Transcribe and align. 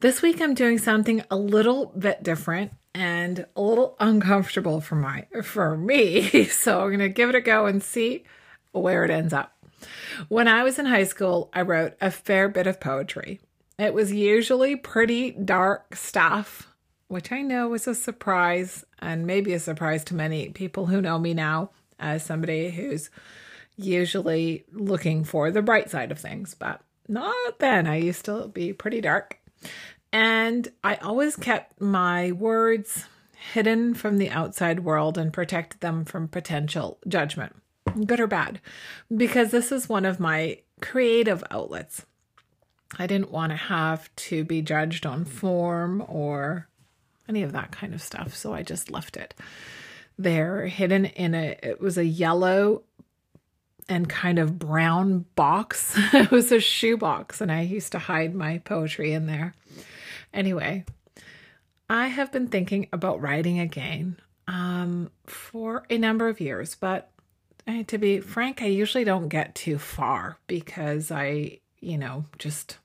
This 0.00 0.22
week 0.22 0.40
I'm 0.40 0.54
doing 0.54 0.78
something 0.78 1.22
a 1.30 1.36
little 1.36 1.86
bit 1.86 2.22
different 2.22 2.72
and 2.94 3.46
a 3.54 3.60
little 3.62 3.96
uncomfortable 4.00 4.80
for 4.80 4.94
my 4.94 5.26
for 5.42 5.76
me. 5.76 6.46
So 6.50 6.80
I'm 6.80 6.88
going 6.88 6.98
to 7.00 7.08
give 7.08 7.28
it 7.28 7.34
a 7.34 7.40
go 7.40 7.66
and 7.66 7.82
see 7.82 8.24
where 8.72 9.04
it 9.04 9.10
ends 9.10 9.32
up. 9.32 9.52
When 10.28 10.48
I 10.48 10.62
was 10.62 10.78
in 10.78 10.86
high 10.86 11.04
school, 11.04 11.50
I 11.52 11.62
wrote 11.62 11.94
a 12.00 12.10
fair 12.10 12.48
bit 12.48 12.66
of 12.66 12.80
poetry. 12.80 13.40
It 13.78 13.92
was 13.92 14.12
usually 14.12 14.76
pretty 14.76 15.32
dark 15.32 15.94
stuff, 15.96 16.68
which 17.08 17.30
I 17.30 17.42
know 17.42 17.68
was 17.68 17.86
a 17.86 17.94
surprise 17.94 18.84
and 18.98 19.26
maybe 19.26 19.52
a 19.52 19.60
surprise 19.60 20.02
to 20.04 20.14
many 20.14 20.48
people 20.48 20.86
who 20.86 21.02
know 21.02 21.18
me 21.18 21.34
now 21.34 21.70
as 21.98 22.22
somebody 22.22 22.70
who's 22.70 23.10
usually 23.76 24.64
looking 24.72 25.24
for 25.24 25.50
the 25.50 25.62
bright 25.62 25.90
side 25.90 26.10
of 26.10 26.18
things, 26.18 26.54
but 26.54 26.80
not 27.08 27.58
then. 27.58 27.86
I 27.86 27.96
used 27.96 28.24
to 28.24 28.48
be 28.48 28.72
pretty 28.72 29.00
dark. 29.00 29.38
And 30.12 30.68
I 30.82 30.96
always 30.96 31.36
kept 31.36 31.80
my 31.80 32.32
words 32.32 33.06
hidden 33.52 33.94
from 33.94 34.18
the 34.18 34.30
outside 34.30 34.80
world 34.80 35.18
and 35.18 35.32
protected 35.32 35.80
them 35.80 36.04
from 36.04 36.28
potential 36.28 36.98
judgment, 37.06 37.54
good 38.06 38.20
or 38.20 38.26
bad, 38.26 38.60
because 39.14 39.50
this 39.50 39.70
is 39.70 39.88
one 39.88 40.04
of 40.04 40.20
my 40.20 40.60
creative 40.80 41.44
outlets. 41.50 42.06
I 42.98 43.06
didn't 43.06 43.30
want 43.30 43.50
to 43.50 43.56
have 43.56 44.14
to 44.16 44.44
be 44.44 44.62
judged 44.62 45.06
on 45.06 45.24
form 45.24 46.04
or 46.08 46.68
any 47.28 47.42
of 47.42 47.52
that 47.52 47.72
kind 47.72 47.92
of 47.92 48.02
stuff, 48.02 48.34
so 48.34 48.54
I 48.54 48.62
just 48.62 48.90
left 48.90 49.16
it 49.16 49.34
there 50.18 50.66
hidden 50.66 51.04
in 51.04 51.34
a 51.34 51.58
it 51.62 51.80
was 51.80 51.98
a 51.98 52.04
yellow 52.04 52.82
and 53.88 54.08
kind 54.08 54.38
of 54.38 54.58
brown 54.58 55.24
box. 55.34 55.94
it 56.12 56.30
was 56.30 56.52
a 56.52 56.60
shoe 56.60 56.96
box, 56.96 57.40
and 57.40 57.50
I 57.50 57.62
used 57.62 57.92
to 57.92 57.98
hide 57.98 58.34
my 58.34 58.58
poetry 58.58 59.12
in 59.12 59.26
there. 59.26 59.54
Anyway, 60.32 60.84
I 61.88 62.08
have 62.08 62.32
been 62.32 62.48
thinking 62.48 62.88
about 62.92 63.20
writing 63.20 63.60
again 63.60 64.18
um, 64.48 65.10
for 65.26 65.84
a 65.88 65.98
number 65.98 66.28
of 66.28 66.40
years, 66.40 66.74
but 66.74 67.10
uh, 67.66 67.82
to 67.84 67.98
be 67.98 68.20
frank, 68.20 68.62
I 68.62 68.66
usually 68.66 69.04
don't 69.04 69.28
get 69.28 69.54
too 69.54 69.78
far 69.78 70.38
because 70.46 71.10
I, 71.10 71.58
you 71.80 71.98
know, 71.98 72.24
just 72.38 72.78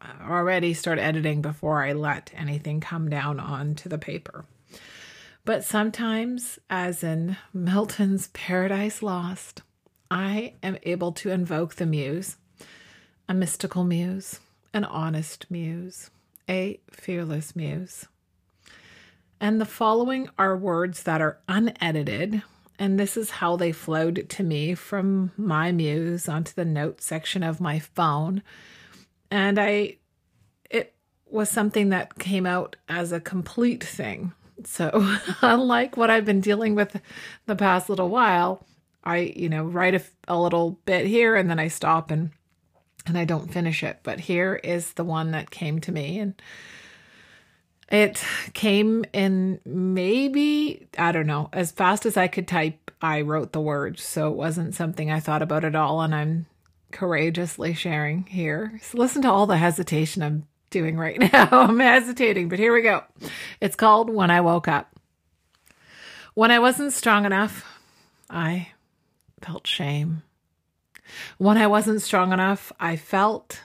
uh, 0.00 0.28
already 0.28 0.74
start 0.74 0.98
editing 0.98 1.42
before 1.42 1.84
I 1.84 1.92
let 1.92 2.32
anything 2.34 2.80
come 2.80 3.08
down 3.08 3.38
onto 3.40 3.88
the 3.88 3.98
paper. 3.98 4.44
But 5.44 5.64
sometimes, 5.64 6.58
as 6.68 7.04
in 7.04 7.36
Milton's 7.54 8.28
Paradise 8.28 9.00
Lost, 9.00 9.62
I 10.10 10.54
am 10.62 10.78
able 10.84 11.12
to 11.12 11.30
invoke 11.30 11.76
the 11.76 11.86
muse, 11.86 12.36
a 13.28 13.34
mystical 13.34 13.84
muse, 13.84 14.40
an 14.72 14.84
honest 14.84 15.50
muse, 15.50 16.10
a 16.48 16.80
fearless 16.90 17.56
muse. 17.56 18.06
And 19.40 19.60
the 19.60 19.66
following 19.66 20.28
are 20.38 20.56
words 20.56 21.02
that 21.02 21.20
are 21.20 21.38
unedited, 21.48 22.42
and 22.78 22.98
this 22.98 23.16
is 23.16 23.30
how 23.30 23.56
they 23.56 23.72
flowed 23.72 24.28
to 24.30 24.42
me 24.42 24.74
from 24.74 25.32
my 25.36 25.72
muse 25.72 26.28
onto 26.28 26.52
the 26.54 26.64
note 26.64 27.00
section 27.00 27.42
of 27.42 27.60
my 27.60 27.78
phone. 27.78 28.42
And 29.30 29.58
I, 29.58 29.96
it 30.70 30.94
was 31.26 31.50
something 31.50 31.88
that 31.90 32.18
came 32.18 32.46
out 32.46 32.76
as 32.88 33.12
a 33.12 33.20
complete 33.20 33.82
thing. 33.82 34.32
So, 34.64 35.16
unlike 35.42 35.96
what 35.96 36.10
I've 36.10 36.24
been 36.24 36.40
dealing 36.40 36.74
with 36.74 37.00
the 37.46 37.56
past 37.56 37.90
little 37.90 38.08
while, 38.08 38.64
I, 39.06 39.32
you 39.36 39.48
know, 39.48 39.64
write 39.64 39.94
a, 39.94 40.02
a 40.28 40.38
little 40.38 40.72
bit 40.84 41.06
here 41.06 41.36
and 41.36 41.48
then 41.48 41.58
I 41.58 41.68
stop 41.68 42.10
and 42.10 42.30
and 43.06 43.16
I 43.16 43.24
don't 43.24 43.52
finish 43.52 43.84
it. 43.84 44.00
But 44.02 44.18
here 44.18 44.56
is 44.62 44.94
the 44.94 45.04
one 45.04 45.30
that 45.30 45.50
came 45.50 45.80
to 45.82 45.92
me 45.92 46.18
and 46.18 46.34
it 47.88 48.24
came 48.52 49.04
in 49.12 49.60
maybe, 49.64 50.88
I 50.98 51.12
don't 51.12 51.28
know, 51.28 51.48
as 51.52 51.70
fast 51.70 52.04
as 52.04 52.16
I 52.16 52.26
could 52.26 52.48
type, 52.48 52.90
I 53.00 53.20
wrote 53.20 53.52
the 53.52 53.60
words. 53.60 54.02
So 54.02 54.28
it 54.28 54.34
wasn't 54.34 54.74
something 54.74 55.08
I 55.08 55.20
thought 55.20 55.42
about 55.42 55.64
at 55.64 55.76
all. 55.76 56.00
And 56.00 56.12
I'm 56.12 56.46
courageously 56.90 57.74
sharing 57.74 58.24
here. 58.24 58.80
So 58.82 58.98
listen 58.98 59.22
to 59.22 59.30
all 59.30 59.46
the 59.46 59.56
hesitation 59.56 60.22
I'm 60.22 60.48
doing 60.70 60.96
right 60.96 61.18
now. 61.32 61.48
I'm 61.52 61.78
hesitating, 61.78 62.48
but 62.48 62.58
here 62.58 62.74
we 62.74 62.82
go. 62.82 63.04
It's 63.60 63.76
called 63.76 64.10
When 64.10 64.32
I 64.32 64.40
Woke 64.40 64.66
Up. 64.66 64.92
When 66.34 66.50
I 66.50 66.58
wasn't 66.58 66.92
strong 66.92 67.24
enough, 67.24 67.64
I 68.28 68.72
felt 69.46 69.66
shame. 69.66 70.22
When 71.38 71.56
I 71.56 71.68
wasn't 71.68 72.02
strong 72.02 72.32
enough, 72.32 72.72
I 72.80 72.96
felt 72.96 73.62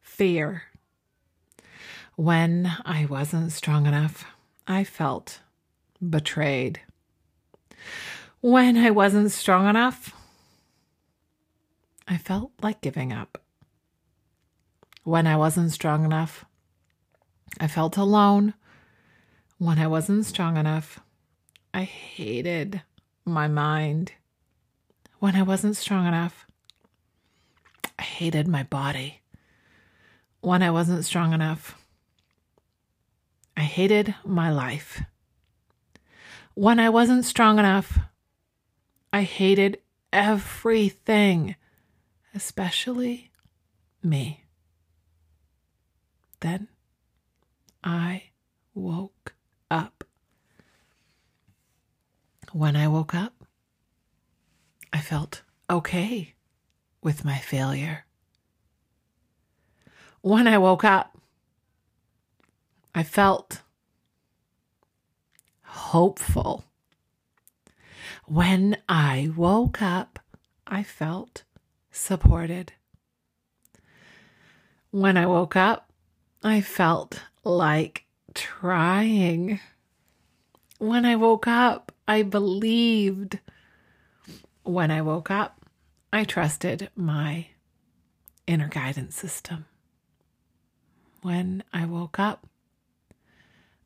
fear. 0.00 0.62
When 2.16 2.72
I 2.86 3.04
wasn't 3.04 3.52
strong 3.52 3.84
enough, 3.84 4.24
I 4.66 4.84
felt 4.84 5.40
betrayed. 6.00 6.80
When 8.40 8.78
I 8.78 8.90
wasn't 8.90 9.30
strong 9.30 9.68
enough, 9.68 10.14
I 12.08 12.16
felt 12.16 12.52
like 12.62 12.80
giving 12.80 13.12
up. 13.12 13.42
When 15.04 15.26
I 15.26 15.36
wasn't 15.36 15.70
strong 15.72 16.02
enough, 16.02 16.46
I 17.60 17.66
felt 17.66 17.98
alone. 17.98 18.54
When 19.58 19.78
I 19.78 19.86
wasn't 19.86 20.24
strong 20.24 20.56
enough, 20.56 20.98
I 21.74 21.82
hated 21.82 22.80
my 23.26 23.48
mind 23.48 24.12
when 25.22 25.36
I 25.36 25.42
wasn't 25.44 25.76
strong 25.76 26.04
enough. 26.04 26.48
I 27.96 28.02
hated 28.02 28.48
my 28.48 28.64
body 28.64 29.20
when 30.40 30.64
I 30.64 30.72
wasn't 30.72 31.04
strong 31.04 31.32
enough. 31.32 31.78
I 33.56 33.60
hated 33.60 34.16
my 34.24 34.50
life. 34.50 35.00
When 36.54 36.80
I 36.80 36.88
wasn't 36.88 37.24
strong 37.24 37.60
enough, 37.60 38.00
I 39.12 39.22
hated 39.22 39.78
everything, 40.12 41.54
especially 42.34 43.30
me. 44.02 44.42
Then 46.40 46.66
I 47.84 48.24
woke 48.74 49.34
up. 49.70 50.02
When 52.50 52.74
I 52.74 52.88
woke 52.88 53.14
up, 53.14 53.41
I 54.92 55.00
felt 55.00 55.42
okay 55.70 56.34
with 57.02 57.24
my 57.24 57.38
failure. 57.38 58.04
When 60.20 60.46
I 60.46 60.58
woke 60.58 60.84
up, 60.84 61.18
I 62.94 63.02
felt 63.02 63.62
hopeful. 65.62 66.64
When 68.26 68.76
I 68.88 69.30
woke 69.34 69.80
up, 69.82 70.18
I 70.66 70.82
felt 70.82 71.44
supported. 71.90 72.72
When 74.90 75.16
I 75.16 75.26
woke 75.26 75.56
up, 75.56 75.90
I 76.44 76.60
felt 76.60 77.22
like 77.44 78.04
trying. 78.34 79.58
When 80.78 81.06
I 81.06 81.16
woke 81.16 81.46
up, 81.46 81.92
I 82.06 82.22
believed 82.22 83.38
when 84.64 84.90
I 84.90 85.02
woke 85.02 85.30
up, 85.30 85.60
I 86.12 86.24
trusted 86.24 86.90
my 86.94 87.46
inner 88.46 88.68
guidance 88.68 89.16
system. 89.16 89.66
When 91.22 91.62
I 91.72 91.86
woke 91.86 92.18
up, 92.18 92.46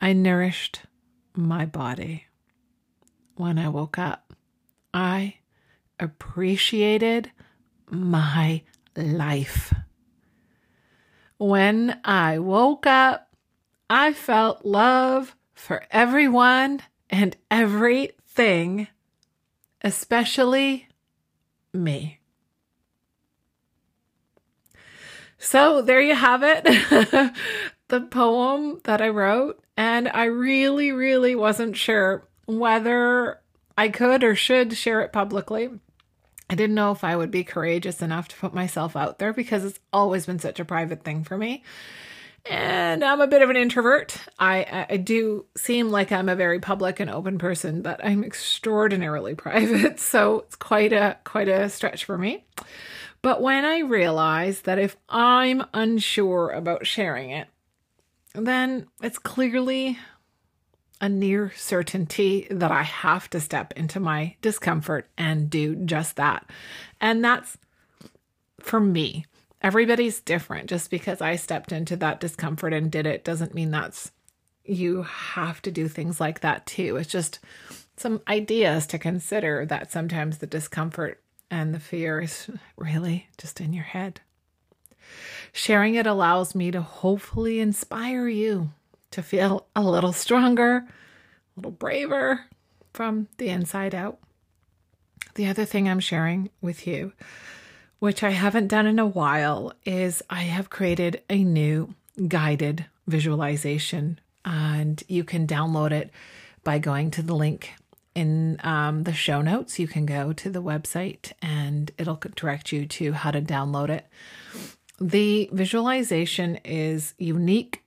I 0.00 0.12
nourished 0.12 0.82
my 1.34 1.66
body. 1.66 2.26
When 3.36 3.58
I 3.58 3.68
woke 3.68 3.98
up, 3.98 4.32
I 4.92 5.34
appreciated 6.00 7.30
my 7.90 8.62
life. 8.96 9.72
When 11.36 12.00
I 12.04 12.38
woke 12.38 12.86
up, 12.86 13.28
I 13.88 14.12
felt 14.12 14.64
love 14.64 15.36
for 15.54 15.84
everyone 15.90 16.80
and 17.10 17.36
everything 17.50 18.88
especially 19.82 20.88
me. 21.72 22.20
So 25.38 25.82
there 25.82 26.00
you 26.00 26.14
have 26.14 26.42
it. 26.42 26.64
the 27.88 28.00
poem 28.00 28.80
that 28.84 29.00
I 29.00 29.08
wrote, 29.08 29.62
and 29.76 30.08
I 30.08 30.24
really, 30.24 30.92
really 30.92 31.34
wasn't 31.34 31.76
sure 31.76 32.26
whether 32.46 33.40
I 33.76 33.88
could 33.88 34.24
or 34.24 34.34
should 34.34 34.76
share 34.76 35.00
it 35.02 35.12
publicly. 35.12 35.70
I 36.50 36.54
didn't 36.54 36.74
know 36.74 36.92
if 36.92 37.04
I 37.04 37.14
would 37.14 37.30
be 37.30 37.44
courageous 37.44 38.02
enough 38.02 38.28
to 38.28 38.36
put 38.36 38.54
myself 38.54 38.96
out 38.96 39.18
there 39.18 39.32
because 39.32 39.64
it's 39.64 39.80
always 39.92 40.26
been 40.26 40.38
such 40.38 40.58
a 40.58 40.64
private 40.64 41.04
thing 41.04 41.22
for 41.22 41.36
me. 41.36 41.62
And 42.46 43.04
I'm 43.04 43.20
a 43.20 43.26
bit 43.26 43.42
of 43.42 43.50
an 43.50 43.56
introvert. 43.56 44.16
I, 44.38 44.86
I 44.88 44.96
do 44.96 45.44
seem 45.56 45.90
like 45.90 46.12
I'm 46.12 46.28
a 46.28 46.36
very 46.36 46.60
public 46.60 46.98
and 46.98 47.10
open 47.10 47.38
person, 47.38 47.82
but 47.82 48.02
I'm 48.04 48.24
extraordinarily 48.24 49.34
private. 49.36 50.00
So 50.00 50.40
it's 50.40 50.56
quite 50.56 50.92
a 50.92 51.18
quite 51.24 51.48
a 51.48 51.68
stretch 51.68 52.04
for 52.04 52.16
me. 52.16 52.44
But 53.20 53.42
when 53.42 53.64
I 53.64 53.80
realize 53.80 54.62
that 54.62 54.78
if 54.78 54.96
I'm 55.08 55.64
unsure 55.74 56.50
about 56.50 56.86
sharing 56.86 57.30
it, 57.30 57.48
then 58.34 58.86
it's 59.02 59.18
clearly 59.18 59.98
a 61.00 61.08
near 61.08 61.52
certainty 61.56 62.46
that 62.50 62.70
I 62.70 62.82
have 62.82 63.28
to 63.30 63.40
step 63.40 63.72
into 63.76 64.00
my 64.00 64.36
discomfort 64.40 65.08
and 65.16 65.48
do 65.48 65.76
just 65.76 66.16
that. 66.16 66.48
And 67.00 67.24
that's 67.24 67.56
for 68.60 68.80
me. 68.80 69.26
Everybody's 69.62 70.20
different. 70.20 70.68
Just 70.68 70.90
because 70.90 71.20
I 71.20 71.36
stepped 71.36 71.72
into 71.72 71.96
that 71.96 72.20
discomfort 72.20 72.72
and 72.72 72.90
did 72.90 73.06
it 73.06 73.24
doesn't 73.24 73.54
mean 73.54 73.70
that's 73.70 74.12
you 74.64 75.02
have 75.02 75.62
to 75.62 75.70
do 75.70 75.88
things 75.88 76.20
like 76.20 76.40
that 76.40 76.66
too. 76.66 76.96
It's 76.96 77.10
just 77.10 77.40
some 77.96 78.20
ideas 78.28 78.86
to 78.88 78.98
consider 78.98 79.64
that 79.66 79.90
sometimes 79.90 80.38
the 80.38 80.46
discomfort 80.46 81.22
and 81.50 81.74
the 81.74 81.80
fear 81.80 82.20
is 82.20 82.50
really 82.76 83.28
just 83.38 83.60
in 83.60 83.72
your 83.72 83.84
head. 83.84 84.20
Sharing 85.52 85.94
it 85.94 86.06
allows 86.06 86.54
me 86.54 86.70
to 86.70 86.82
hopefully 86.82 87.60
inspire 87.60 88.28
you 88.28 88.70
to 89.10 89.22
feel 89.22 89.66
a 89.74 89.82
little 89.82 90.12
stronger, 90.12 90.76
a 90.86 90.86
little 91.56 91.70
braver 91.70 92.44
from 92.92 93.28
the 93.38 93.48
inside 93.48 93.94
out. 93.94 94.18
The 95.34 95.46
other 95.46 95.64
thing 95.64 95.88
I'm 95.88 96.00
sharing 96.00 96.50
with 96.60 96.86
you, 96.86 97.12
which 97.98 98.22
I 98.22 98.30
haven't 98.30 98.68
done 98.68 98.86
in 98.86 98.98
a 98.98 99.06
while, 99.06 99.72
is 99.84 100.22
I 100.30 100.42
have 100.42 100.70
created 100.70 101.22
a 101.28 101.42
new 101.42 101.94
guided 102.26 102.86
visualization, 103.06 104.20
and 104.44 105.02
you 105.08 105.24
can 105.24 105.46
download 105.46 105.90
it 105.92 106.10
by 106.64 106.78
going 106.78 107.10
to 107.12 107.22
the 107.22 107.34
link 107.34 107.72
in 108.14 108.58
um, 108.64 109.04
the 109.04 109.12
show 109.12 109.40
notes. 109.40 109.78
You 109.78 109.86
can 109.86 110.04
go 110.04 110.32
to 110.32 110.50
the 110.50 110.62
website 110.62 111.32
and 111.40 111.90
it'll 111.98 112.20
direct 112.34 112.72
you 112.72 112.84
to 112.86 113.12
how 113.12 113.30
to 113.30 113.40
download 113.40 113.90
it. 113.90 114.06
The 115.00 115.48
visualization 115.52 116.56
is 116.64 117.14
unique 117.18 117.82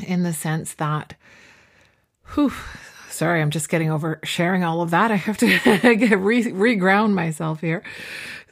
in 0.00 0.22
the 0.22 0.32
sense 0.32 0.74
that, 0.74 1.14
whew, 2.34 2.52
sorry, 3.10 3.42
I'm 3.42 3.50
just 3.50 3.68
getting 3.68 3.90
over 3.90 4.18
sharing 4.24 4.64
all 4.64 4.80
of 4.80 4.90
that. 4.90 5.10
I 5.10 5.16
have 5.16 5.36
to 5.38 5.46
re- 6.16 6.44
reground 6.44 7.12
myself 7.12 7.60
here. 7.60 7.82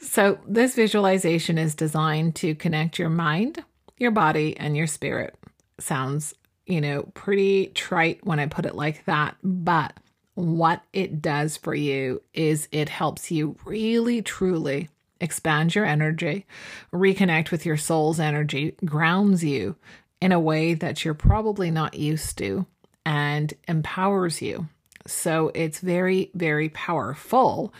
So, 0.00 0.38
this 0.46 0.74
visualization 0.74 1.58
is 1.58 1.74
designed 1.74 2.34
to 2.36 2.54
connect 2.54 2.98
your 2.98 3.08
mind, 3.08 3.64
your 3.98 4.10
body, 4.10 4.56
and 4.56 4.76
your 4.76 4.86
spirit. 4.86 5.34
Sounds, 5.78 6.34
you 6.66 6.80
know, 6.80 7.04
pretty 7.14 7.68
trite 7.68 8.24
when 8.24 8.38
I 8.38 8.46
put 8.46 8.66
it 8.66 8.74
like 8.74 9.04
that, 9.06 9.36
but 9.42 9.94
what 10.34 10.82
it 10.92 11.22
does 11.22 11.56
for 11.56 11.74
you 11.74 12.22
is 12.34 12.68
it 12.70 12.88
helps 12.90 13.30
you 13.30 13.56
really, 13.64 14.20
truly 14.20 14.90
expand 15.20 15.74
your 15.74 15.86
energy, 15.86 16.46
reconnect 16.92 17.50
with 17.50 17.64
your 17.64 17.78
soul's 17.78 18.20
energy, 18.20 18.76
grounds 18.84 19.42
you 19.42 19.76
in 20.20 20.32
a 20.32 20.40
way 20.40 20.74
that 20.74 21.04
you're 21.04 21.14
probably 21.14 21.70
not 21.70 21.94
used 21.94 22.36
to 22.38 22.66
and 23.04 23.54
empowers 23.66 24.42
you. 24.42 24.68
So 25.10 25.50
it's 25.54 25.80
very, 25.80 26.30
very 26.34 26.68
powerful. 26.70 27.72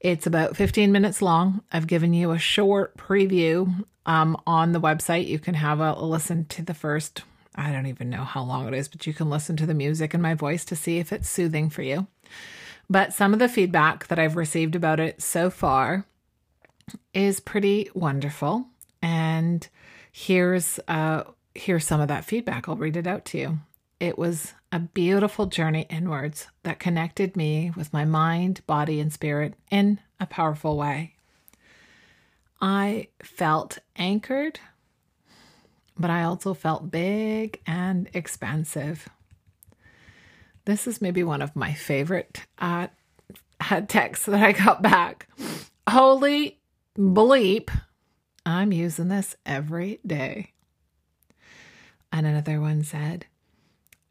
It's 0.00 0.26
about 0.26 0.56
15 0.56 0.92
minutes 0.92 1.22
long. 1.22 1.62
I've 1.72 1.86
given 1.86 2.12
you 2.12 2.32
a 2.32 2.38
short 2.38 2.96
preview 2.96 3.84
um, 4.06 4.36
on 4.46 4.72
the 4.72 4.80
website. 4.80 5.26
You 5.26 5.38
can 5.38 5.54
have 5.54 5.80
a, 5.80 5.94
listen 5.94 6.44
to 6.46 6.62
the 6.62 6.74
first, 6.74 7.22
I 7.54 7.72
don't 7.72 7.86
even 7.86 8.10
know 8.10 8.24
how 8.24 8.42
long 8.42 8.66
it 8.68 8.74
is, 8.74 8.88
but 8.88 9.06
you 9.06 9.14
can 9.14 9.30
listen 9.30 9.56
to 9.56 9.66
the 9.66 9.74
music 9.74 10.14
and 10.14 10.22
my 10.22 10.34
voice 10.34 10.64
to 10.66 10.76
see 10.76 10.98
if 10.98 11.12
it's 11.12 11.28
soothing 11.28 11.70
for 11.70 11.82
you. 11.82 12.06
But 12.90 13.12
some 13.12 13.32
of 13.32 13.38
the 13.38 13.48
feedback 13.48 14.08
that 14.08 14.18
I've 14.18 14.36
received 14.36 14.74
about 14.74 15.00
it 15.00 15.22
so 15.22 15.50
far 15.50 16.04
is 17.14 17.40
pretty 17.40 17.88
wonderful. 17.94 18.66
And 19.00 19.66
here's 20.10 20.78
uh, 20.88 21.24
here's 21.54 21.86
some 21.86 22.00
of 22.00 22.08
that 22.08 22.24
feedback. 22.24 22.68
I'll 22.68 22.76
read 22.76 22.96
it 22.96 23.06
out 23.06 23.24
to 23.26 23.38
you. 23.38 23.58
It 24.02 24.18
was 24.18 24.52
a 24.72 24.80
beautiful 24.80 25.46
journey 25.46 25.86
inwards 25.88 26.48
that 26.64 26.80
connected 26.80 27.36
me 27.36 27.70
with 27.76 27.92
my 27.92 28.04
mind, 28.04 28.66
body, 28.66 28.98
and 28.98 29.12
spirit 29.12 29.54
in 29.70 30.00
a 30.18 30.26
powerful 30.26 30.76
way. 30.76 31.14
I 32.60 33.06
felt 33.22 33.78
anchored, 33.94 34.58
but 35.96 36.10
I 36.10 36.24
also 36.24 36.52
felt 36.52 36.90
big 36.90 37.60
and 37.64 38.10
expansive. 38.12 39.08
This 40.64 40.88
is 40.88 41.00
maybe 41.00 41.22
one 41.22 41.40
of 41.40 41.54
my 41.54 41.72
favorite 41.72 42.44
uh, 42.58 42.88
texts 43.86 44.26
that 44.26 44.42
I 44.42 44.50
got 44.50 44.82
back. 44.82 45.28
Holy 45.88 46.58
bleep, 46.98 47.70
I'm 48.44 48.72
using 48.72 49.06
this 49.06 49.36
every 49.46 50.00
day. 50.04 50.54
And 52.10 52.26
another 52.26 52.60
one 52.60 52.82
said, 52.82 53.26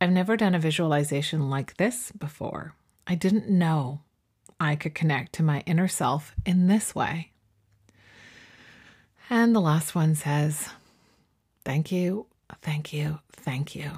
I've 0.02 0.12
never 0.12 0.36
done 0.36 0.56
a 0.56 0.60
visualization 0.60 1.52
like 1.52 1.78
this 1.78 2.12
before. 2.12 2.74
I 3.06 3.14
didn't 3.14 3.48
know 3.48 4.02
I 4.60 4.76
could 4.76 4.96
connect 4.96 5.34
to 5.34 5.44
my 5.44 5.62
inner 5.68 5.88
self 5.88 6.34
in 6.44 6.66
this 6.66 6.96
way. 6.96 7.30
And 9.30 9.56
the 9.56 9.62
last 9.62 9.94
one 9.94 10.16
says, 10.16 10.70
Thank 11.64 11.92
you, 11.92 12.26
thank 12.64 12.92
you, 12.92 13.20
thank 13.32 13.76
you. 13.76 13.92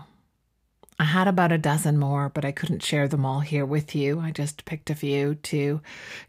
I 1.00 1.06
had 1.06 1.30
about 1.30 1.54
a 1.54 1.58
dozen 1.58 1.98
more, 1.98 2.28
but 2.28 2.44
I 2.44 2.52
couldn't 2.52 2.84
share 2.84 3.08
them 3.08 3.26
all 3.26 3.40
here 3.40 3.66
with 3.66 3.96
you. 3.96 4.20
I 4.20 4.32
just 4.32 4.66
picked 4.66 4.90
a 4.90 4.96
few 4.96 5.36
to 5.36 5.80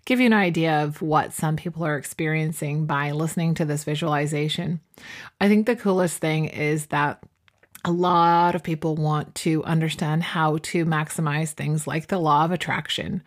give 0.05 0.21
you 0.21 0.27
an 0.27 0.33
idea 0.33 0.85
of 0.85 1.03
what 1.03 1.33
some 1.33 1.57
people 1.57 1.85
are 1.85 1.99
experiencing 1.99 2.87
by 2.87 3.11
listening 3.11 3.55
to 3.55 3.65
this 3.65 3.83
visualization. 3.83 4.79
I 5.41 5.49
think 5.49 5.67
the 5.67 5.75
coolest 5.75 6.19
thing 6.19 6.45
is 6.45 6.87
that 6.87 7.25
a 7.85 7.93
lot 7.93 8.55
of 8.55 8.63
people 8.63 8.97
want 8.97 9.35
to 9.37 9.63
understand 9.65 10.23
how 10.23 10.59
to 10.59 10.85
maximize 10.87 11.51
things 11.51 11.87
like 11.87 12.07
the 12.09 12.19
law 12.19 12.45
of 12.45 12.51
attraction. 12.51 13.23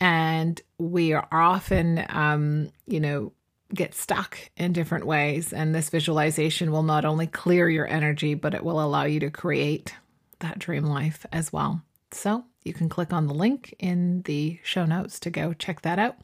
And 0.00 0.60
we 0.78 1.14
are 1.14 1.26
often, 1.32 2.04
um, 2.08 2.70
you 2.86 3.00
know, 3.00 3.32
get 3.74 3.94
stuck 3.94 4.38
in 4.56 4.72
different 4.72 5.06
ways. 5.06 5.52
And 5.52 5.74
this 5.74 5.90
visualization 5.90 6.70
will 6.70 6.82
not 6.82 7.04
only 7.04 7.26
clear 7.26 7.68
your 7.68 7.86
energy, 7.86 8.34
but 8.34 8.54
it 8.54 8.64
will 8.64 8.80
allow 8.80 9.04
you 9.04 9.20
to 9.20 9.30
create 9.30 9.94
that 10.40 10.58
dream 10.58 10.84
life 10.84 11.24
as 11.32 11.52
well. 11.52 11.82
So 12.12 12.44
you 12.64 12.74
can 12.74 12.88
click 12.88 13.12
on 13.12 13.26
the 13.26 13.34
link 13.34 13.74
in 13.78 14.22
the 14.22 14.60
show 14.62 14.84
notes 14.84 15.18
to 15.20 15.30
go 15.30 15.52
check 15.54 15.82
that 15.82 15.98
out. 15.98 16.16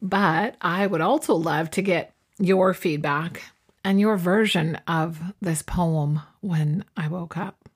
But 0.00 0.56
I 0.60 0.86
would 0.86 1.00
also 1.00 1.34
love 1.34 1.70
to 1.72 1.82
get 1.82 2.12
your 2.38 2.74
feedback 2.74 3.42
and 3.84 4.00
your 4.00 4.16
version 4.16 4.76
of 4.86 5.20
this 5.40 5.62
poem 5.62 6.20
when 6.40 6.84
I 6.96 7.08
woke 7.08 7.36
up. 7.36 7.68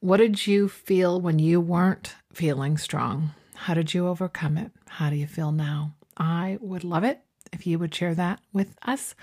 What 0.00 0.18
did 0.18 0.46
you 0.46 0.68
feel 0.68 1.20
when 1.20 1.38
you 1.38 1.60
weren't 1.60 2.14
feeling 2.32 2.78
strong? 2.78 3.32
How 3.54 3.74
did 3.74 3.92
you 3.92 4.08
overcome 4.08 4.56
it? 4.56 4.72
How 4.88 5.10
do 5.10 5.16
you 5.16 5.26
feel 5.26 5.52
now? 5.52 5.94
I 6.16 6.58
would 6.60 6.84
love 6.84 7.04
it 7.04 7.20
if 7.52 7.66
you 7.66 7.78
would 7.78 7.94
share 7.94 8.14
that 8.14 8.40
with 8.52 8.74
us 8.82 9.14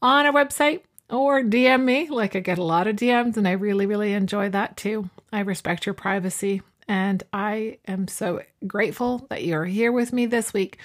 on 0.00 0.26
our 0.26 0.32
website 0.32 0.82
or 1.10 1.42
DM 1.42 1.84
me. 1.84 2.08
Like 2.08 2.36
I 2.36 2.40
get 2.40 2.58
a 2.58 2.64
lot 2.64 2.86
of 2.86 2.96
DMs 2.96 3.36
and 3.36 3.46
I 3.46 3.52
really, 3.52 3.86
really 3.86 4.12
enjoy 4.12 4.48
that 4.50 4.76
too. 4.76 5.10
I 5.32 5.40
respect 5.40 5.86
your 5.86 5.94
privacy 5.94 6.62
and 6.88 7.22
I 7.32 7.78
am 7.86 8.08
so 8.08 8.42
grateful 8.66 9.26
that 9.30 9.44
you're 9.44 9.64
here 9.64 9.92
with 9.92 10.12
me 10.12 10.26
this 10.26 10.52
week. 10.52 10.78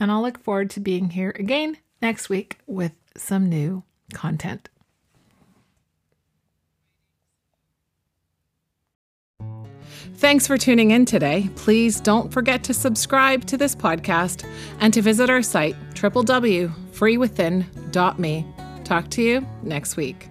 And 0.00 0.10
I'll 0.10 0.22
look 0.22 0.42
forward 0.42 0.70
to 0.70 0.80
being 0.80 1.10
here 1.10 1.34
again 1.38 1.76
next 2.02 2.28
week 2.28 2.58
with 2.66 2.92
some 3.16 3.48
new 3.48 3.84
content. 4.12 4.68
Thanks 10.16 10.46
for 10.46 10.56
tuning 10.56 10.92
in 10.92 11.06
today. 11.06 11.50
Please 11.56 12.00
don't 12.00 12.32
forget 12.32 12.62
to 12.64 12.74
subscribe 12.74 13.44
to 13.46 13.56
this 13.56 13.74
podcast 13.74 14.48
and 14.80 14.94
to 14.94 15.02
visit 15.02 15.28
our 15.28 15.42
site, 15.42 15.74
www.freewithin.me. 15.94 18.46
Talk 18.84 19.10
to 19.10 19.22
you 19.22 19.44
next 19.62 19.96
week. 19.96 20.28